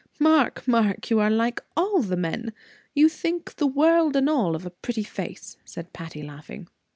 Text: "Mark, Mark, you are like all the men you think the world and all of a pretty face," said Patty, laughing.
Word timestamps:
"Mark, 0.17 0.67
Mark, 0.67 1.11
you 1.11 1.19
are 1.19 1.29
like 1.29 1.61
all 1.77 2.01
the 2.01 2.17
men 2.17 2.53
you 2.95 3.07
think 3.07 3.57
the 3.57 3.67
world 3.67 4.15
and 4.15 4.27
all 4.27 4.55
of 4.55 4.65
a 4.65 4.71
pretty 4.71 5.03
face," 5.03 5.57
said 5.63 5.93
Patty, 5.93 6.23
laughing. 6.23 6.67